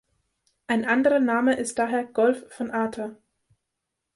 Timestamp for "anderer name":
0.85-1.55